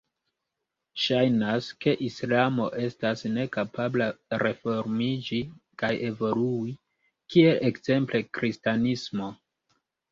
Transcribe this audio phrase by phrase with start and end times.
[1.01, 4.09] Ŝajnas, ke islamo estas nekapabla
[4.47, 5.41] reformiĝi
[5.85, 6.77] kaj evolui
[7.35, 9.35] kiel ekzemple kristanismo.